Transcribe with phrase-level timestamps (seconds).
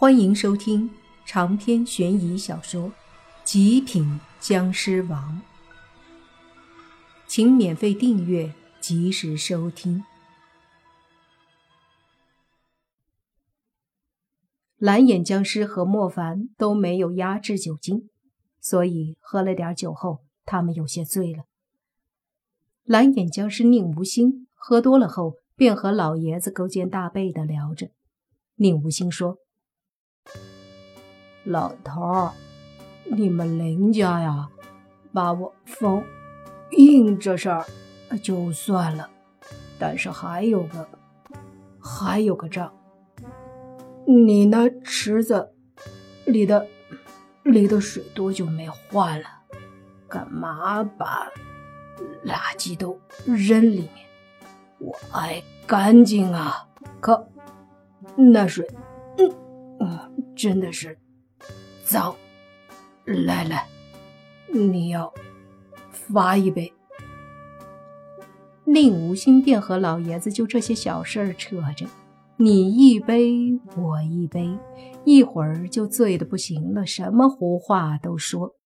[0.00, 0.88] 欢迎收听
[1.26, 2.82] 长篇悬疑小说
[3.42, 5.42] 《极品僵尸王》，
[7.26, 10.04] 请免费订阅，及时收听。
[14.76, 18.08] 蓝眼僵尸和莫凡都没有压制酒精，
[18.60, 21.42] 所以喝了点酒后，他们有些醉了。
[22.84, 27.90] 蓝眼僵尸宁无心喝多了后，便和老爷子勾肩搭背的聊着。
[28.54, 29.38] 宁无心说。
[31.44, 32.32] 老头儿，
[33.04, 34.48] 你们林家呀，
[35.12, 36.04] 把我封
[36.72, 37.66] 印这事儿
[38.22, 39.08] 就算了，
[39.78, 40.88] 但是还有个
[41.80, 42.72] 还有个账，
[44.06, 45.52] 你那池子
[46.26, 46.66] 里的
[47.44, 49.26] 里的水多久没换了？
[50.08, 51.30] 干嘛把
[52.24, 54.06] 垃圾都扔里面？
[54.78, 56.66] 我爱干净啊，
[57.00, 57.28] 可
[58.16, 58.66] 那水，
[59.80, 60.98] 嗯，真的是。
[61.84, 62.14] 脏，
[63.04, 63.66] 来来，
[64.52, 65.12] 你要
[65.90, 66.72] 罚一杯。
[68.64, 71.86] 令无心便和老爷子就这些小事儿扯着，
[72.36, 74.58] 你一杯我一杯，
[75.06, 78.56] 一会儿就醉得不行了，什么胡话都说。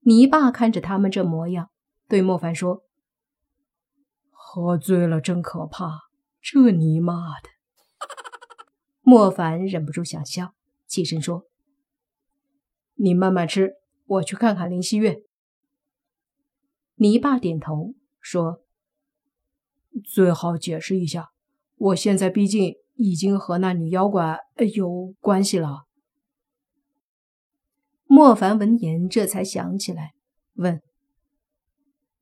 [0.00, 1.70] 泥爸看着他们这模样，
[2.08, 2.82] 对莫凡说
[4.30, 6.00] ：“喝醉了真可怕，
[6.42, 7.48] 这尼玛的！”
[9.02, 10.54] 莫凡忍不住想笑，
[10.86, 11.46] 起身说。
[12.94, 15.22] 你慢慢吃，我去看看林希月。
[16.96, 18.62] 泥巴点头说
[20.04, 21.30] ：“最好解释一下，
[21.76, 24.38] 我现在毕竟已经和那女妖怪
[24.74, 25.86] 有关系了。”
[28.04, 30.12] 莫凡闻言，这才想起来，
[30.54, 30.82] 问：“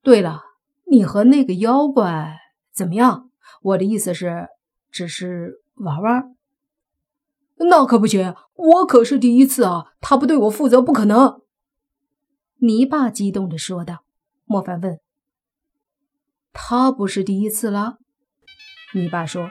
[0.00, 0.42] 对了，
[0.88, 2.38] 你和那个妖怪
[2.72, 3.32] 怎么样？
[3.62, 4.46] 我的意思是，
[4.92, 6.36] 只是玩玩。”
[7.60, 9.92] 那可不行，我可是第一次啊！
[10.00, 11.42] 他不对我负责，不可能。
[12.60, 14.04] 泥巴激动的说道。
[14.50, 14.98] 莫凡问
[16.54, 17.98] ：“他不是第一次了？”
[18.94, 19.50] 泥巴说：“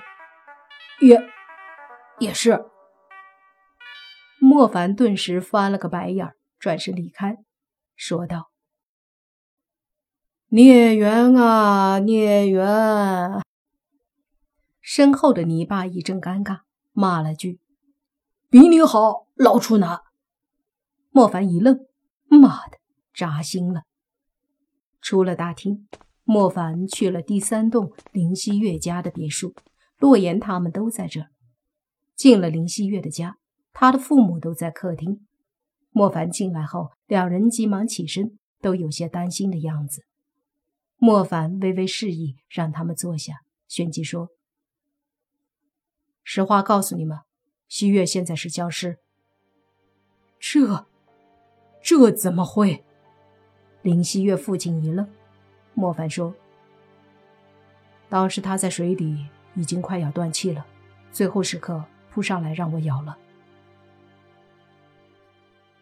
[1.00, 1.22] 也
[2.18, 2.66] 也是。”
[4.42, 7.38] 莫凡顿时翻了个白眼，转身离开，
[7.96, 8.50] 说道
[10.50, 13.44] ：“孽缘啊，孽缘！”
[14.82, 17.60] 身后的泥巴一阵尴尬，骂了句。
[18.50, 20.00] 比你好，老处男。
[21.10, 21.86] 莫凡一愣，
[22.30, 22.78] 妈的，
[23.14, 23.84] 扎心了。
[25.02, 25.90] 出了大厅，
[26.24, 29.54] 莫凡去了第三栋林希月家的别墅，
[29.98, 31.28] 洛言他们都在这儿。
[32.16, 33.38] 进了林希月的家，
[33.74, 35.28] 他的父母都在客厅。
[35.90, 40.06] 莫凡进来后，两人急忙起身，都有些担心的样子。
[40.96, 44.30] 莫凡微微示意，让他们坐下，旋即说
[46.24, 47.20] ：“实话告诉你们。”
[47.68, 48.98] 西月现在是僵尸，
[50.40, 50.86] 这
[51.84, 52.84] 这怎么会？
[53.82, 55.08] 林西月父亲一愣，
[55.74, 56.34] 莫凡说
[58.10, 60.66] ：“当时他在水底已经快要断气了，
[61.12, 63.18] 最后时刻扑上来让我咬了。”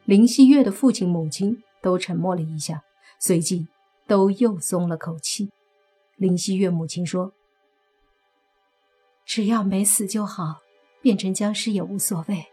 [0.05, 2.83] 林西月的父亲母亲都沉默了一下，
[3.19, 3.67] 随即
[4.07, 5.51] 都又松了口气。
[6.15, 7.33] 林西月母亲说
[9.25, 10.61] ：“只要没死就好。”
[11.05, 12.47] 变成僵尸也无所谓。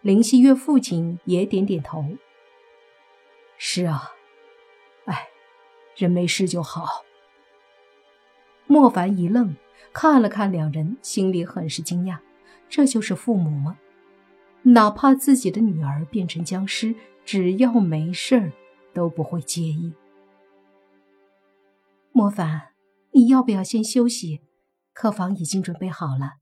[0.00, 2.04] 林希月父亲也点点头。
[3.56, 4.10] 是啊，
[5.04, 5.28] 哎，
[5.94, 7.04] 人没事就好。
[8.66, 9.54] 莫凡一愣，
[9.92, 12.18] 看了看两人，心里很是惊讶。
[12.68, 13.78] 这就是父母吗？
[14.62, 18.52] 哪怕自己的女儿变成僵尸，只要没事儿，
[18.92, 19.92] 都不会介意。
[22.10, 22.72] 莫凡，
[23.12, 24.40] 你要不要先休息？
[24.92, 26.38] 客房已经准备好了。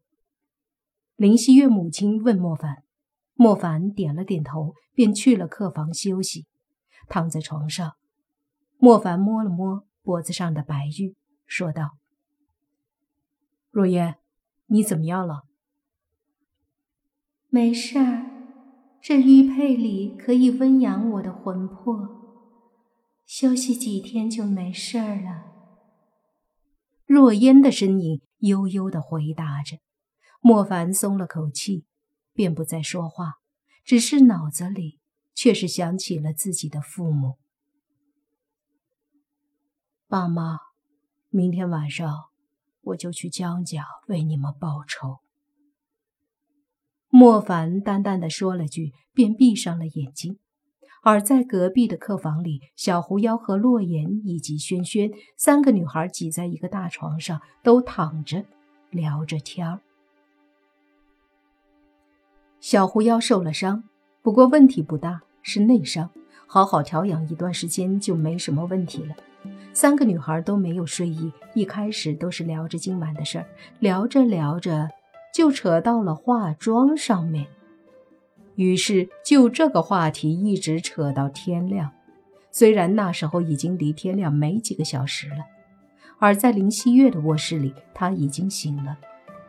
[1.22, 2.82] 林希月母亲问莫凡，
[3.34, 6.48] 莫凡点了点头，便去了客房休息。
[7.08, 7.92] 躺在床上，
[8.76, 11.14] 莫凡摸了摸脖子上的白玉，
[11.46, 11.90] 说道
[13.70, 14.16] ：“若烟，
[14.66, 15.44] 你怎么样了
[17.50, 18.26] ？”“没事儿，
[19.00, 22.08] 这玉佩里可以温养我的魂魄，
[23.24, 25.52] 休息几天就没事儿了。”
[27.06, 29.78] 若烟的身影悠悠的回答着。
[30.44, 31.84] 莫凡松了口气，
[32.32, 33.34] 便不再说话，
[33.84, 34.98] 只是脑子里
[35.34, 37.36] 却是想起了自己的父母。
[40.08, 40.58] 爸妈，
[41.30, 42.24] 明天晚上
[42.80, 45.20] 我就去江家为你们报仇。
[47.08, 50.40] 莫凡淡淡的说了句，便闭上了眼睛。
[51.04, 58.44] 而在隔壁的客房里，小狐妖和洛言以及轩轩三个女孩挤在一个大床上，都躺着
[58.90, 59.80] 聊着天儿。
[62.62, 63.82] 小狐妖受了伤，
[64.22, 66.08] 不过问题不大，是内伤，
[66.46, 69.16] 好好调养一段时间就没什么问题了。
[69.72, 73.46] 三个女孩都没有睡意，一开始都是聊着今晚的事儿，
[73.80, 74.88] 聊着聊着
[75.34, 77.48] 就扯到了化妆上面，
[78.54, 81.90] 于是就这个话题一直扯到天亮。
[82.52, 85.38] 虽然那时候已经离天亮没几个小时了，
[86.20, 88.98] 而在林希月的卧室里，她已经醒了，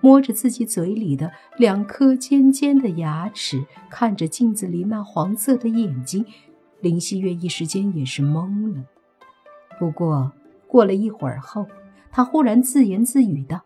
[0.04, 6.26] 摸着自己嘴里的两颗尖尖的牙齿，看着镜子里那黄色的眼睛，
[6.82, 8.84] 林希月一时间也是懵了。
[9.80, 10.34] 不过
[10.68, 11.68] 过了一会儿后，
[12.12, 13.64] 他忽然自言自语道：“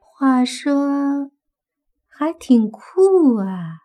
[0.00, 1.30] 话说，
[2.08, 3.80] 还挺酷啊。”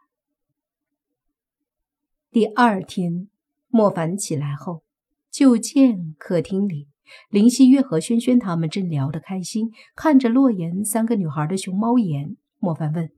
[2.32, 3.28] 第二天，
[3.68, 4.84] 莫凡起来后，
[5.30, 6.88] 就见客厅里
[7.30, 12.38] 林希月和轩轩他们正聊得开心，看着洛言三个女孩的熊猫眼。
[12.60, 13.12] 莫凡问：“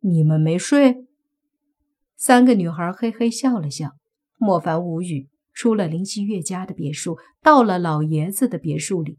[0.00, 1.06] 你们没睡？”
[2.16, 3.92] 三个女孩嘿嘿笑了笑。
[4.38, 9.18] 莫凡无语，出了林希月家的别墅，到了老爷子的别墅里。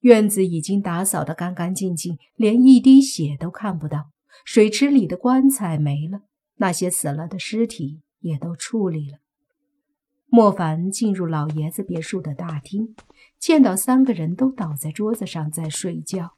[0.00, 4.10] 院子已经打扫得干干净净，连一滴血都看不到。
[4.44, 6.22] 水池里的棺材没了，
[6.56, 9.18] 那些死了的尸体也都处理了。
[10.28, 12.94] 莫凡进入老爷子别墅的大厅，
[13.38, 16.36] 见到三个人都倒在桌子上在睡觉，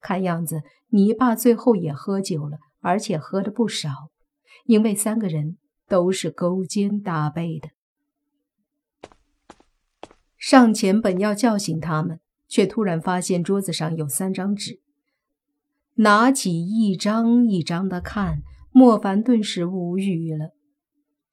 [0.00, 4.10] 看样子泥巴最后也喝酒了，而且喝的不少，
[4.64, 5.56] 因为三个人。
[5.90, 7.70] 都是勾肩搭背的。
[10.38, 14.78] 上前本要叫醒他们，却突然发现桌子上有三张纸，
[15.94, 20.54] 拿起一张一张的看，莫凡顿时无语了。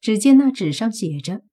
[0.01, 1.43] 只见那纸上写着：“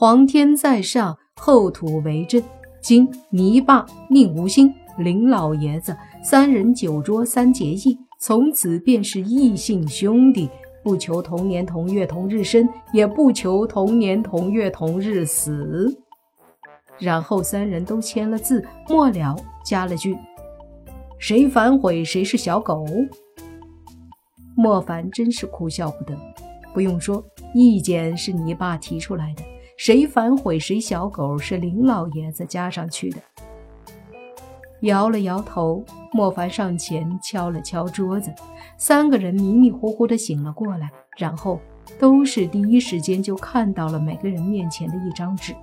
[0.00, 2.42] 皇天在上，后土为证。
[2.80, 5.94] 今泥巴、宁无心、林老爷子
[6.24, 10.48] 三人酒桌三结义，从此便是异姓兄弟。”
[10.82, 15.94] 不求同年同月同日生，也不求同年同月同日死。
[16.98, 20.16] 然后三人都签了字，末了加了句
[21.20, 22.86] ：“谁反悔，谁是小狗。”
[24.56, 26.16] 莫凡真是哭笑不得。
[26.72, 27.22] 不用说，
[27.54, 29.42] 意见是泥爸提出来的，
[29.82, 33.16] 谁反悔谁小狗是林老爷子加上去的。
[34.80, 35.82] 摇了摇头，
[36.12, 38.30] 莫凡上前敲了敲桌子，
[38.76, 41.58] 三个人迷迷糊糊的醒了过来，然后
[41.98, 45.54] 都是第一时间就看到了每个人面前的一张纸，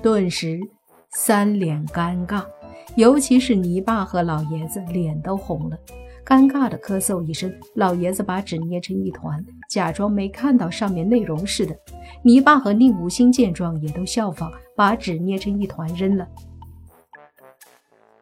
[0.00, 0.60] 顿时
[1.08, 2.44] 三脸尴尬，
[2.94, 5.76] 尤其是泥巴和老爷子脸都红了，
[6.30, 11.76] 尴尬的咳嗽一声，老爷子把纸捏成一团，假装没看到上面内容似的。
[12.22, 16.28] 泥巴和宁无心见状也都效仿，把纸捏成一团扔了。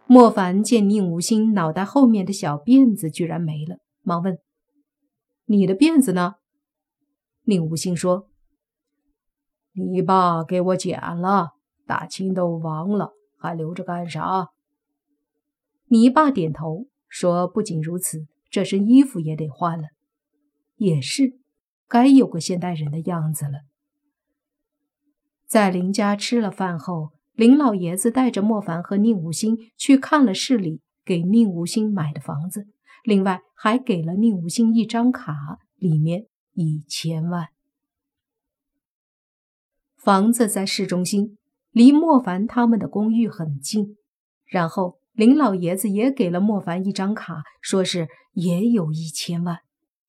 [0.06, 4.38] 莫凡见宁无心脑袋后面的小辫子居然没了，忙问
[5.44, 6.36] ：“你的辫子呢？”
[7.44, 8.26] 宁无心说
[9.76, 11.50] ：“你爸给我剪了，
[11.86, 14.48] 大清都亡了，还留着干啥？”
[15.88, 19.88] 你爸点头说：“不仅如此，这身衣服也得换了。
[20.76, 21.38] 也是，
[21.88, 23.60] 该有个现代人的样子了。”
[25.46, 27.10] 在林家吃了饭后。
[27.34, 32.66] 林老爷子带着莫凡和宁无心去看了市里给宁无心买的房子，
[33.04, 37.50] 另外还给了宁无心一张卡，里面一千万。
[39.96, 41.38] 房子在市中心，
[41.70, 43.96] 离莫凡他们的公寓很近。
[44.44, 49.58] 然后林老爷子也给了莫凡一张卡，说是也有一千万。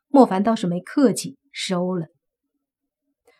[0.07, 2.09] 莫凡倒是没客气，收了。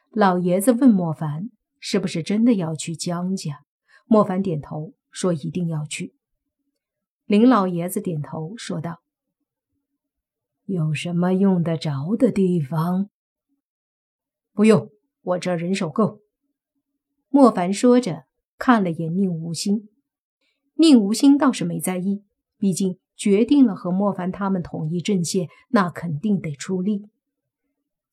[0.10, 3.60] 老爷子问莫凡：“是不是真的要去江家？”
[4.10, 6.16] 莫凡点头说：“一定要去。”
[7.28, 9.04] 林老爷子点头说道
[10.66, 13.12] ：“有什么用得着的地方？
[14.54, 14.90] 不用，
[15.22, 16.22] 我这人手够。”
[17.30, 18.24] 莫凡说着，
[18.58, 19.88] 看了眼宁无心。
[20.80, 22.24] 宁无心倒是没在意，
[22.58, 27.10] 毕竟决定了和莫凡他们统一阵线，那肯定得出力。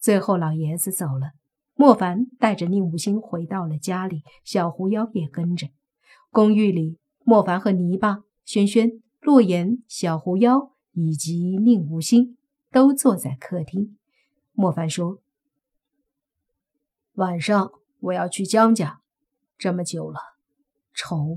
[0.00, 1.30] 最后，老爷子走了，
[1.76, 5.68] 莫凡带着宁无心回到了家里，小狐妖也跟着。
[6.32, 12.36] 公寓里，莫凡和泥巴、轩轩、洛言、小狐妖以及宁无心
[12.72, 13.96] 都坐在客厅。
[14.50, 15.20] 莫凡说
[17.14, 17.70] ：“晚上
[18.00, 19.02] 我要去江家，
[19.56, 20.18] 这么久了，
[20.92, 21.36] 仇